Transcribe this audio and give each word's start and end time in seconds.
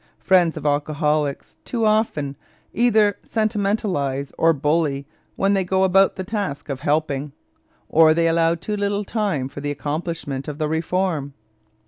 Friends 0.17 0.57
of 0.57 0.65
alcoholics 0.65 1.59
too 1.63 1.85
often 1.85 2.35
either 2.73 3.19
sentimentalize 3.23 4.31
or 4.35 4.51
bully 4.51 5.05
when 5.35 5.53
they 5.53 5.63
go 5.63 5.83
about 5.83 6.15
the 6.15 6.23
task 6.23 6.69
of 6.69 6.79
helping, 6.79 7.33
or 7.87 8.11
they 8.15 8.25
allow 8.27 8.55
too 8.55 8.75
little 8.75 9.03
time 9.03 9.47
for 9.47 9.61
the 9.61 9.69
accomplishment 9.69 10.47
of 10.47 10.57
the 10.57 10.67
reform. 10.67 11.35